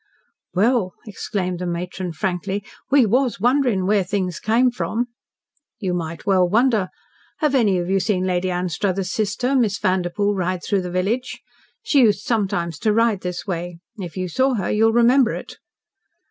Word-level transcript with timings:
"Well," 0.55 0.95
exclaimed 1.05 1.59
the 1.59 1.67
matron 1.67 2.11
frankly, 2.13 2.65
"we 2.89 3.05
WAS 3.05 3.39
wondering 3.39 3.85
where 3.85 4.03
things 4.03 4.39
came 4.39 4.71
from." 4.71 5.09
"You 5.77 5.93
might 5.93 6.25
well 6.25 6.49
wonder. 6.49 6.89
Have 7.37 7.53
any 7.53 7.77
of 7.77 7.87
you 7.87 7.99
seen 7.99 8.23
Lady 8.25 8.49
Anstruthers' 8.49 9.11
sister, 9.11 9.55
Miss 9.55 9.77
Vanderpoel, 9.77 10.33
ride 10.33 10.63
through 10.63 10.81
the 10.81 10.89
village? 10.89 11.43
She 11.83 11.99
used 11.99 12.23
sometimes 12.25 12.79
to 12.79 12.91
ride 12.93 13.21
this 13.21 13.45
way. 13.45 13.77
If 13.97 14.17
you 14.17 14.27
saw 14.27 14.55
her 14.55 14.71
you 14.71 14.85
will 14.85 14.93
remember 14.93 15.35
it.' 15.35 15.57